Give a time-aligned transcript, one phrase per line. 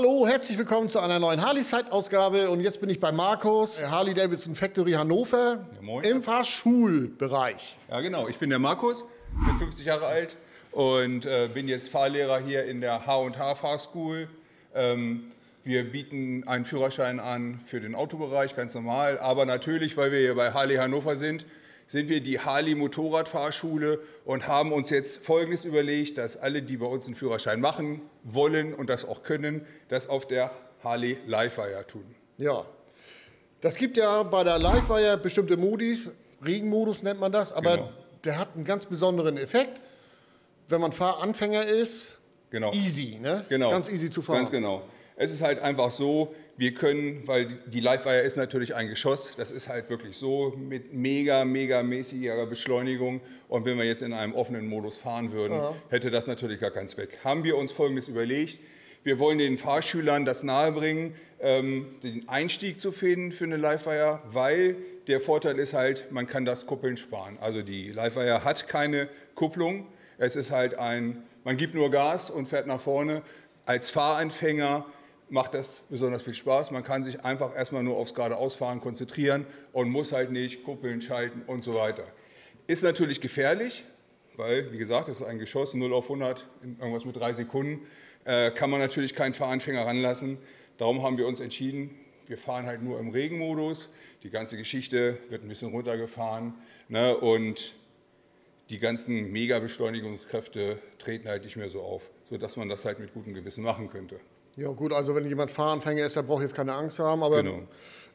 [0.00, 2.50] Hallo, herzlich willkommen zu einer neuen Harley-Side-Ausgabe.
[2.50, 6.04] Und jetzt bin ich bei Markus, Harley Davidson Factory Hannover, Ja, moin.
[6.04, 7.76] im Fahrschulbereich.
[7.90, 8.28] Ja, genau.
[8.28, 9.04] Ich bin der Markus,
[9.44, 10.36] bin 50 Jahre alt
[10.70, 14.28] und äh, bin jetzt Fahrlehrer hier in der H&H Fahrschool.
[14.72, 15.32] Ähm,
[15.64, 19.18] wir bieten einen Führerschein an für den Autobereich, ganz normal.
[19.18, 21.44] Aber natürlich, weil wir hier bei Harley Hannover sind,
[21.88, 26.86] sind wir die Harley Motorradfahrschule und haben uns jetzt Folgendes überlegt, dass alle, die bei
[26.86, 30.50] uns einen Führerschein machen wollen und das auch können, das auf der
[30.84, 32.04] Harley Livewire tun.
[32.36, 32.64] Ja,
[33.62, 36.12] das gibt ja bei der Livewire bestimmte Modis,
[36.44, 37.90] Regenmodus nennt man das, aber Genau.
[38.22, 39.80] der hat einen ganz besonderen Effekt.
[40.68, 42.18] Wenn man Fahranfänger ist,
[42.50, 42.72] Genau.
[42.74, 43.44] easy, ne?
[43.48, 43.70] Genau.
[43.70, 44.36] Ganz easy zu fahren.
[44.36, 44.82] Ganz genau.
[45.20, 49.50] Es ist halt einfach so, wir können, weil die Livewire ist natürlich ein Geschoss, das
[49.50, 53.20] ist halt wirklich so mit mega, mega mäßiger Beschleunigung.
[53.48, 56.86] Und wenn wir jetzt in einem offenen Modus fahren würden, hätte das natürlich gar keinen
[56.86, 57.18] Zweck.
[57.24, 58.60] Haben wir uns Folgendes überlegt.
[59.02, 64.76] Wir wollen den Fahrschülern das nahebringen, ähm, den Einstieg zu finden für eine Livewire, weil
[65.08, 67.38] der Vorteil ist halt, man kann das Kuppeln sparen.
[67.40, 69.86] Also die Livewire hat keine Kupplung.
[70.18, 73.22] Es ist halt ein, man gibt nur Gas und fährt nach vorne.
[73.64, 74.86] Als Fahranfänger
[75.30, 76.70] macht das besonders viel Spaß.
[76.70, 81.42] Man kann sich einfach erstmal nur aufs Geradeausfahren konzentrieren und muss halt nicht kuppeln, schalten
[81.46, 82.04] und so weiter.
[82.66, 83.84] Ist natürlich gefährlich,
[84.36, 87.86] weil, wie gesagt, das ist ein Geschoss, 0 auf 100, in irgendwas mit drei Sekunden,
[88.24, 90.38] äh, kann man natürlich keinen Fahranfänger ranlassen.
[90.76, 91.90] Darum haben wir uns entschieden,
[92.26, 93.90] wir fahren halt nur im Regenmodus.
[94.22, 96.54] Die ganze Geschichte wird ein bisschen runtergefahren
[96.88, 97.74] ne, und
[98.70, 103.32] die ganzen Mega-Beschleunigungskräfte treten halt nicht mehr so auf, sodass man das halt mit gutem
[103.32, 104.20] Gewissen machen könnte.
[104.58, 107.62] Ja gut, also wenn jemand Fahranfänger ist, der braucht jetzt keine Angst haben, aber Genau.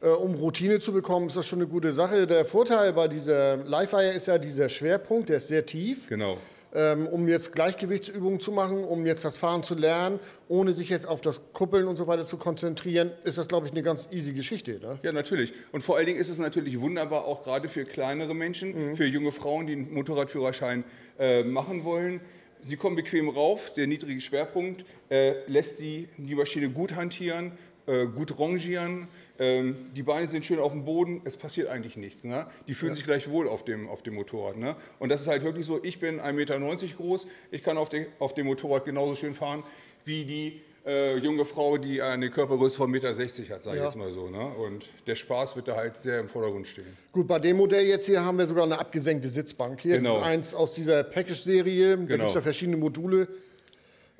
[0.02, 2.26] äh, um Routine zu bekommen, ist das schon eine gute Sache.
[2.26, 6.08] Der Vorteil bei dieser Livewire ist ja dieser Schwerpunkt, der ist sehr tief.
[6.10, 6.36] Genau.
[6.76, 10.18] Ähm, um jetzt Gleichgewichtsübungen zu machen, um jetzt das Fahren zu lernen,
[10.48, 13.72] ohne sich jetzt auf das Kuppeln und so weiter zu konzentrieren, ist das, glaube ich,
[13.72, 14.80] eine ganz easy Geschichte.
[14.80, 14.98] Ne?
[15.04, 15.52] Ja, natürlich.
[15.70, 19.30] Und vor allen Dingen ist es natürlich wunderbar, auch gerade für kleinere Menschen, für junge
[19.30, 20.82] Frauen, die einen Motorradführerschein
[21.18, 22.20] äh, machen wollen.
[22.64, 27.52] Sie kommen bequem rauf, der niedrige Schwerpunkt äh, lässt sie die Maschine gut hantieren,
[27.86, 29.08] äh, gut rangieren.
[29.38, 32.24] Ähm, die Beine sind schön auf dem Boden, es passiert eigentlich nichts.
[32.24, 32.46] Ne?
[32.66, 34.56] Die fühlen sich gleich wohl auf dem, auf dem Motorrad.
[34.56, 34.76] Ne?
[34.98, 36.58] Und das ist halt wirklich so, ich bin 1,90 Meter
[36.96, 39.62] groß, ich kann auf, de, auf dem Motorrad genauso schön fahren
[40.06, 43.86] wie die äh, junge Frau, die eine Körpergröße von 1,60 Meter hat, sage ich Ja.
[43.88, 44.28] jetzt mal so.
[44.28, 44.38] Ne?
[44.44, 46.96] Und der Spaß wird da halt sehr im Vordergrund stehen.
[47.12, 49.80] Gut, bei dem Modell jetzt hier haben wir sogar eine abgesenkte Sitzbank.
[49.80, 50.18] Hier Genau.
[50.18, 52.26] ist eins aus dieser Package-Serie, da gibt Genau.
[52.26, 53.28] es ja verschiedene Module.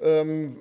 [0.00, 0.56] Ähm,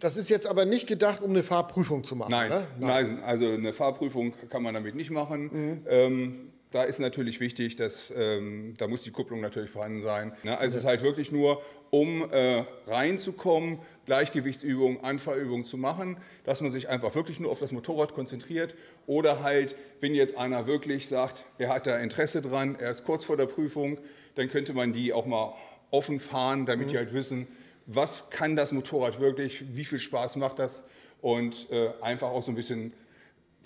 [0.00, 2.30] das ist jetzt aber nicht gedacht, um eine Fahrprüfung zu machen.
[2.30, 2.66] Nein, ne?
[2.78, 5.50] nein, also eine Fahrprüfung kann man damit nicht machen.
[5.52, 5.86] Mhm.
[5.88, 10.32] Ähm, da ist natürlich wichtig, dass ähm, da muss die Kupplung natürlich vorhanden sein.
[10.42, 10.58] Ne?
[10.58, 16.70] Also es ist halt wirklich nur, um äh, reinzukommen, Gleichgewichtsübungen, Anfahrübungen zu machen, dass man
[16.70, 18.74] sich einfach wirklich nur auf das Motorrad konzentriert
[19.06, 23.24] oder halt, wenn jetzt einer wirklich sagt, er hat da Interesse dran, er ist kurz
[23.24, 23.98] vor der Prüfung,
[24.34, 25.54] dann könnte man die auch mal
[25.90, 26.90] offen fahren, damit Mhm.
[26.90, 27.46] die halt wissen,
[27.86, 30.84] was kann das Motorrad wirklich, wie viel Spaß macht das
[31.22, 32.92] und äh, einfach auch so ein bisschen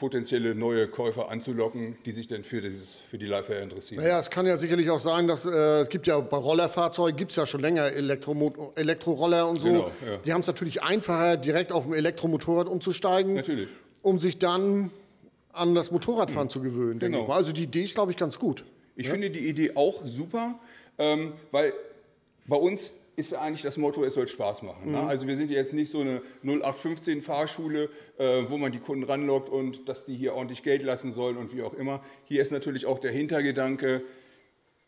[0.00, 4.02] potenzielle neue Käufer anzulocken, die sich dann für, dieses, für die Livewire interessieren.
[4.02, 7.30] Naja, es kann ja sicherlich auch sein, dass äh, es gibt ja bei Rollerfahrzeugen gibt
[7.30, 9.68] es ja schon länger Elektromo Elektroroller und so.
[9.68, 10.16] Genau, ja.
[10.24, 13.68] Die haben es natürlich einfacher, direkt auf ein Elektromotorrad umzusteigen, Natürlich.
[14.02, 14.90] um sich dann
[15.52, 16.98] an das Motorradfahren zu gewöhnen.
[16.98, 17.26] Genau.
[17.26, 18.64] Also die Idee ist, glaube ich, ganz gut.
[18.96, 20.58] Ich finde die Idee auch super,
[20.98, 21.74] ähm, weil
[22.46, 24.92] bei uns ist ja eigentlich das Motto, es soll Spaß machen.
[24.92, 25.00] Ne?
[25.00, 27.88] Also wir sind ja jetzt nicht so eine 0815 Fahrschule,
[28.18, 31.54] äh, wo man die Kunden ranlockt und dass die hier ordentlich Geld lassen sollen und
[31.54, 32.02] wie auch immer.
[32.24, 34.02] Hier ist natürlich auch der Hintergedanke,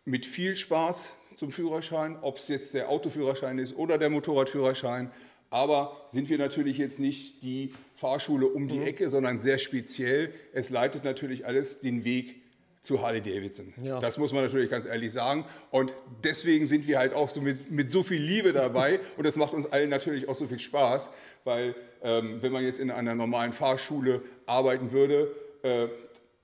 [0.04, 5.10] mit viel Spaß zum Führerschein, ob es jetzt der Autoführerschein ist oder der Motorradführerschein.
[5.50, 10.32] Aber sind wir natürlich jetzt nicht die Fahrschule um die Ecke, sondern sehr speziell.
[10.52, 12.41] Es leitet natürlich alles den Weg
[12.82, 13.72] zu Harley Davidson.
[13.80, 14.00] Ja.
[14.00, 15.44] Das muss man natürlich ganz ehrlich sagen.
[15.70, 15.94] Und
[16.24, 19.00] deswegen sind wir halt auch so mit, mit so viel Liebe dabei.
[19.16, 21.10] Und das macht uns allen natürlich auch so viel Spaß,
[21.44, 25.30] weil ähm, wenn man jetzt in einer normalen Fahrschule arbeiten würde,
[25.62, 25.88] äh,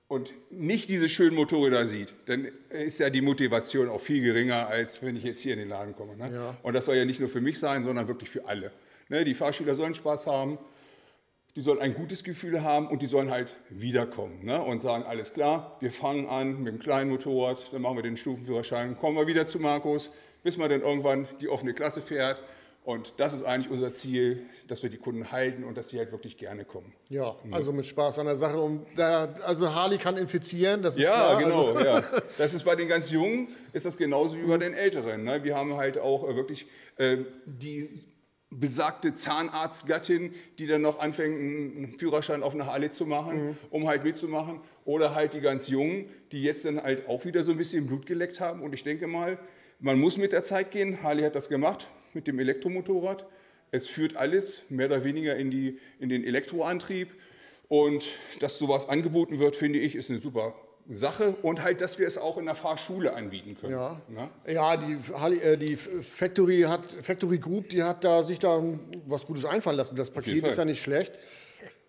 [0.09, 5.03] und nicht diese schönen Motorräder sieht, dann ist ja die Motivation auch viel geringer, als
[5.03, 6.17] wenn ich jetzt hier in den Laden komme.
[6.17, 6.31] Ne?
[6.33, 6.57] Ja.
[6.63, 8.71] Und das soll ja nicht nur für mich sein, sondern wirklich für alle.
[9.07, 9.23] Ne?
[9.23, 10.57] Die Fahrschüler sollen Spaß haben,
[11.59, 14.61] die sollen ein gutes Gefühl haben und die sollen halt wiederkommen ne?
[14.61, 18.15] und sagen, alles klar, wir fangen an mit dem kleinen Motorrad, dann machen wir den
[18.15, 20.09] Stufenführerschein, kommen wir wieder zu Markus,
[20.41, 22.41] bis man dann irgendwann die offene Klasse fährt.
[22.85, 26.13] Und das ist eigentlich unser Ziel, dass wir die Kunden halten und dass sie halt
[26.13, 26.93] wirklich gerne kommen.
[27.09, 28.57] Ja, also mit Spaß an der Sache.
[28.57, 31.43] Und da, also Harley kann infizieren, das ist Ja, klar.
[31.43, 31.71] genau.
[31.73, 32.03] Also, ja.
[32.37, 35.25] Das ist bei den ganz Jungen, ist das genauso wie bei den Älteren.
[35.25, 35.43] Ne?
[35.43, 38.05] Wir haben halt auch äh, wirklich äh, die
[38.51, 43.57] besagte Zahnarztgattin, die dann noch anfängt, einen Führerschein auf eine Harley zu machen, mhm.
[43.69, 44.59] um halt mitzumachen.
[44.85, 48.05] Oder halt die ganz Jungen, die jetzt dann halt auch wieder so ein bisschen Blut
[48.05, 48.61] geleckt haben.
[48.61, 49.37] Und ich denke mal,
[49.79, 51.03] man muss mit der Zeit gehen.
[51.03, 53.25] Harley hat das gemacht mit dem Elektromotorrad.
[53.71, 57.09] Es führt alles mehr oder weniger in, die, in den Elektroantrieb.
[57.67, 58.07] Und
[58.39, 60.55] dass sowas angeboten wird, finde ich, ist eine super
[60.89, 63.73] Sache und halt, dass wir es auch in der Fahrschule anbieten können.
[63.73, 64.29] Ja, ne?
[64.47, 68.61] ja die, äh, die Factory, hat, Factory Group, die hat da sich da
[69.05, 69.95] was Gutes einfallen lassen.
[69.95, 71.13] Das Paket ist ja nicht schlecht.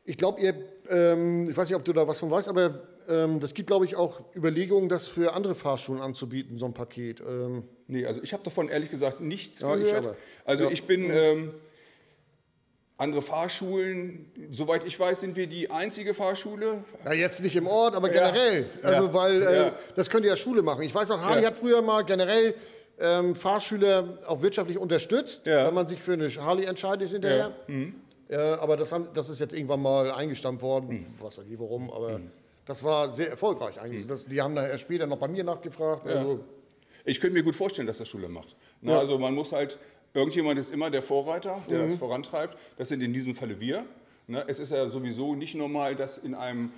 [0.05, 0.55] Ich glaube, ihr,
[0.89, 3.87] ähm, ich weiß nicht, ob du da was von weißt, aber ähm, das gibt, glaube
[3.87, 7.21] ich, auch Überlegungen, das für andere Fahrschulen anzubieten, so ein Paket.
[7.21, 10.05] Ähm, nee, also ich habe davon ehrlich gesagt nichts ja, gehört.
[10.05, 10.71] Ich also ja.
[10.71, 11.53] ich bin...
[13.01, 16.85] Andere Fahrschulen, soweit ich weiß, sind wir die einzige Fahrschule.
[17.07, 18.69] Ja, jetzt nicht im Ort, aber generell.
[18.83, 18.89] Ja.
[18.91, 19.15] Also, ja.
[19.15, 19.73] weil äh, ja.
[19.97, 20.83] das könnte ja Schule machen.
[20.83, 22.55] Ich weiß auch, Harley hat früher mal generell
[22.99, 27.53] ähm, Fahrschüler auch wirtschaftlich unterstützt, wenn man sich für eine Harley entscheidet hinterher.
[27.69, 27.95] Mhm.
[28.29, 30.89] aber das, haben, das, ist jetzt irgendwann mal eingestampft worden.
[30.91, 31.07] Mhm.
[31.23, 32.31] Was weiß ich warum, aber mhm.
[32.67, 34.05] das war sehr erfolgreich eigentlich.
[34.05, 34.09] Mhm.
[34.09, 36.07] Das, die haben nachher später noch bei mir nachgefragt.
[36.07, 36.41] Also,
[37.07, 38.55] ich könnte mir gut vorstellen, dass das Schule macht.
[38.83, 39.79] Na, also man muss halt
[40.13, 41.91] Irgendjemand ist immer der Vorreiter, der mhm.
[41.91, 42.57] das vorantreibt.
[42.77, 43.85] Das sind in diesem Falle wir.
[44.27, 44.45] Ne?
[44.49, 46.73] Es ist ja sowieso nicht normal, dass in einem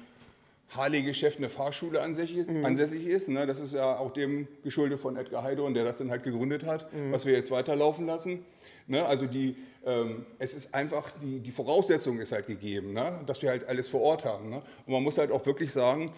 [0.70, 2.64] Harley-Geschäft eine Fahrschule ansässig, mhm.
[2.64, 3.29] ansässig ist.
[3.29, 3.46] Ne?
[3.46, 6.93] Das ist ja auch dem geschuldet von Edgar Heidorn, der das dann halt gegründet hat,
[6.93, 7.12] mhm.
[7.12, 8.44] was wir jetzt weiterlaufen lassen.
[8.87, 9.05] Ne?
[9.05, 13.20] Also die, ähm, es ist einfach, die, die Voraussetzung ist halt gegeben, ne?
[13.26, 14.49] dass wir halt alles vor Ort haben.
[14.49, 14.62] Ne?
[14.87, 16.12] Und man muss halt auch wirklich sagen,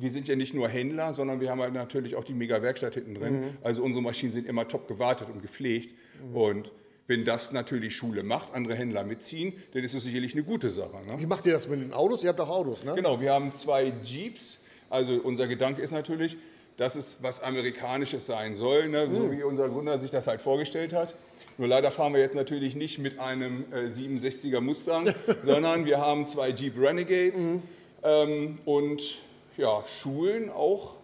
[0.00, 3.14] wir sind ja nicht nur Händler, sondern wir haben halt natürlich auch die Mega-Werkstatt hinten
[3.14, 3.40] drin.
[3.40, 3.50] Mhm.
[3.62, 5.94] Also unsere Maschinen sind immer top gewartet und gepflegt.
[6.22, 6.36] Mhm.
[6.36, 6.72] Und
[7.08, 10.98] wenn das natürlich Schule macht, andere Händler mitziehen, dann ist es sicherlich eine gute Sache.
[11.06, 11.18] Ne?
[11.18, 12.22] Wie macht ihr das mit den Autos?
[12.22, 12.94] Ihr habt auch Autos, ne?
[12.94, 14.58] Genau, wir haben zwei Jeeps.
[14.88, 16.36] Also unser Gedanke ist natürlich,
[16.76, 19.08] dass es was Amerikanisches sein soll, ne?
[19.08, 19.32] so mhm.
[19.32, 21.16] wie unser Gründer sich das halt vorgestellt hat.
[21.56, 25.12] Nur leider fahren wir jetzt natürlich nicht mit einem äh, 67er Mustang,
[25.42, 27.62] sondern wir haben zwei Jeep Renegades mhm.
[28.04, 29.18] ähm, und
[29.58, 30.94] ja, Schulen auch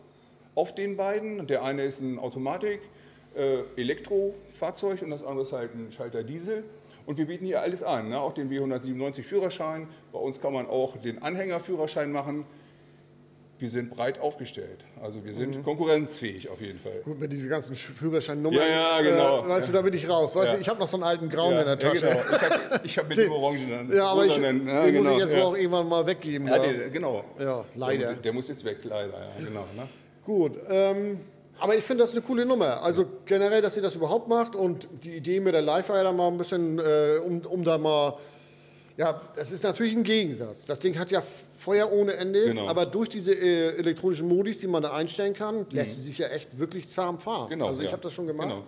[0.54, 1.46] auf den beiden.
[1.46, 2.80] Der eine ist ein Automatik,
[3.36, 6.64] äh, Elektrofahrzeug und das andere ist halt ein Schalter Diesel.
[7.04, 8.18] Und wir bieten hier alles an, ne?
[8.18, 9.88] auch den W197 Führerschein.
[10.12, 12.46] Bei uns kann man auch den Anhängerführerschein machen
[13.58, 14.84] wir sind breit aufgestellt.
[15.00, 15.62] Also wir sind mhm.
[15.62, 17.00] konkurrenzfähig auf jeden Fall.
[17.04, 18.60] Gut, mit diesen ganzen Führerscheinnummern.
[18.60, 19.44] Ja, ja, genau.
[19.44, 20.34] Äh, weißt du, da bin ich raus.
[20.34, 20.54] Weißt ja.
[20.54, 22.06] du, ich habe noch so einen alten Grauen ja, in der Tasche.
[22.06, 22.80] Ja, genau.
[22.82, 23.92] Ich habe hab mit den, dem Orangen.
[23.92, 25.44] Ja, aber ich, den genau, muss ich jetzt ja.
[25.44, 26.48] auch irgendwann mal weggeben.
[26.48, 27.24] Ja, der, genau.
[27.38, 28.06] Ja, leider.
[28.06, 29.12] Der, der, muss jetzt weg, leider.
[29.12, 29.66] Ja, genau.
[29.76, 29.88] Ne?
[30.24, 30.52] Gut.
[30.68, 31.20] Ähm,
[31.60, 32.82] aber ich finde das eine coole Nummer.
[32.82, 36.28] Also generell, dass ihr das überhaupt macht und die Idee mit der Live-Fire da mal
[36.28, 38.14] ein bisschen, äh, um, um da mal
[38.96, 40.66] ja, das ist natürlich ein Gegensatz.
[40.66, 41.22] Das Ding hat ja
[41.58, 42.68] Feuer ohne Ende, genau.
[42.68, 45.66] aber durch diese äh, elektronischen Modis, die man da einstellen kann, mhm.
[45.70, 47.50] lässt sie sich ja echt wirklich zahm fahren.
[47.50, 47.92] Genau, also ich ja.
[47.92, 48.48] habe das schon gemacht.
[48.48, 48.62] Genau.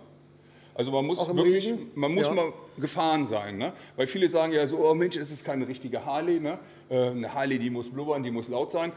[0.75, 1.91] Also man muss wirklich, Regen?
[1.95, 2.33] man muss ja.
[2.33, 3.73] mal gefahren sein, ne?
[3.95, 6.59] Weil viele sagen ja so, oh Mensch, es ist keine richtige Harley, ne?
[6.89, 8.91] Äh, eine Harley, die muss blubbern, die muss laut sein.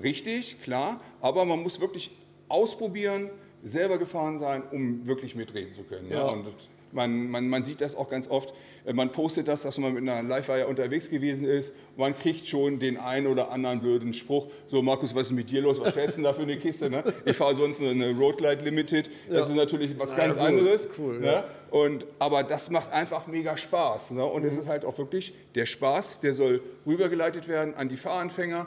[0.00, 2.12] Richtig, klar, aber man muss wirklich
[2.48, 3.30] ausprobieren,
[3.62, 6.08] selber gefahren sein, um wirklich mitreden zu können.
[6.08, 6.14] Ne?
[6.14, 6.34] Ja.
[6.34, 6.44] Ne?
[6.92, 8.54] Man, man, man, sieht das auch ganz oft.
[8.84, 11.74] Äh, man postet das, dass man mit einer Live-Wire unterwegs gewesen ist.
[11.96, 14.48] Man kriegt schon den einen oder anderen blöden Spruch.
[14.66, 15.80] So, Markus, was ist mit dir los?
[15.80, 16.90] Was fährst du denn da für eine Kiste?
[16.90, 17.02] Ne?
[17.24, 19.10] Ich fahre sonst eine Roadlight Limited.
[19.28, 19.54] Das ja.
[19.54, 20.88] ist natürlich was ganz ja, cool, anderes.
[20.98, 21.26] Cool, ne?
[21.26, 21.44] ja.
[21.70, 24.12] Und, aber das macht einfach mega Spaß.
[24.12, 24.24] Ne?
[24.24, 24.48] Und mhm.
[24.48, 28.66] es ist halt auch wirklich der Spaß, der soll rübergeleitet werden an die Fahranfänger.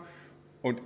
[0.61, 0.81] Und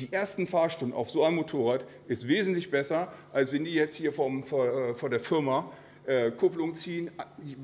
[0.00, 4.12] die ersten Fahrstunden auf so einem Motorrad ist wesentlich besser, als wenn die jetzt hier
[4.12, 5.70] vom, vor, äh, vor der Firma
[6.06, 7.10] äh, Kupplung ziehen,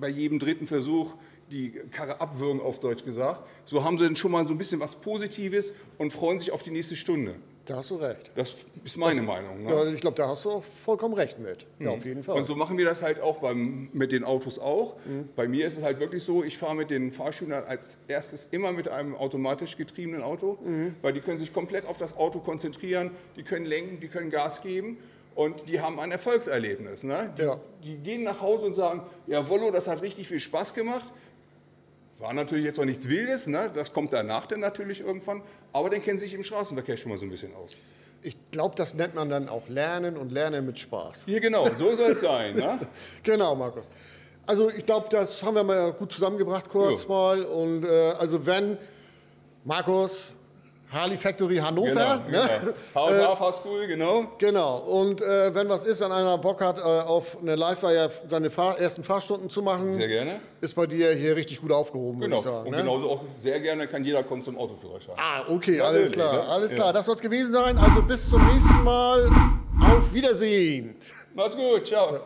[0.00, 1.14] bei jedem dritten Versuch
[1.50, 3.40] die Karre abwürgen, auf Deutsch gesagt.
[3.64, 6.62] So haben sie dann schon mal so ein bisschen was Positives und freuen sich auf
[6.62, 7.36] die nächste Stunde.
[7.66, 8.30] Da hast du recht.
[8.36, 9.64] Das ist meine das, Meinung.
[9.64, 9.70] Ne?
[9.70, 11.66] Ja, ich glaube, da hast du auch vollkommen recht mit.
[11.80, 11.96] Ja, mhm.
[11.96, 12.36] auf jeden Fall.
[12.36, 14.94] Und so machen wir das halt auch beim, mit den Autos auch.
[15.04, 15.28] Mhm.
[15.34, 18.70] Bei mir ist es halt wirklich so, ich fahre mit den Fahrschülern als erstes immer
[18.70, 20.94] mit einem automatisch getriebenen Auto, mhm.
[21.02, 24.62] weil die können sich komplett auf das Auto konzentrieren, die können lenken, die können Gas
[24.62, 24.98] geben
[25.36, 27.04] und die haben ein Erfolgserlebnis.
[27.04, 27.32] Ne?
[27.38, 27.56] Die, ja.
[27.84, 31.04] die, gehen nach Hause und sagen, ja Wollo, das hat richtig viel Spaß gemacht.
[32.18, 33.70] War natürlich jetzt noch nichts Wildes, ne?
[33.72, 35.42] das kommt danach dann natürlich irgendwann,
[35.74, 37.72] aber dann kennen sie sich im Straßenverkehr schon mal so ein bisschen aus.
[38.22, 41.26] Ich glaube, das nennt man dann auch Lernen und Lernen mit Spaß.
[41.26, 42.56] Hier genau, so soll es sein.
[42.56, 42.80] Ne?
[43.22, 43.90] genau, Markus.
[44.46, 47.08] Also ich glaube, das haben wir mal gut zusammengebracht kurz jo.
[47.10, 47.42] mal.
[47.44, 48.78] Und äh, also wenn
[49.64, 50.34] Markus
[50.90, 51.88] Harley Factory Hannover.
[51.88, 52.74] Genau, ne?
[52.94, 53.06] genau.
[53.16, 54.24] Äh, H&H School, genau.
[54.38, 54.78] Genau.
[54.78, 58.78] Und äh, wenn was ist, wenn einer Bock hat, äh, auf eine Live-Wire seine Fahr
[58.78, 60.40] ersten Fahrstunden zu machen, sehr gerne.
[60.60, 62.36] ist bei dir hier richtig gut aufgehoben, genau.
[62.36, 62.66] würde ich sagen.
[62.66, 62.78] Und ne?
[62.78, 65.14] genauso auch sehr gerne kann jeder kommen zum Autoführerschein.
[65.18, 66.48] Ah, okay, ja, alles klar, ne?
[66.48, 66.92] alles klar.
[66.92, 67.76] Das soll es gewesen sein.
[67.78, 69.28] Also bis zum nächsten Mal.
[69.80, 70.96] Auf Wiedersehen.
[71.34, 72.14] Macht's gut, ciao.
[72.14, 72.20] Ja.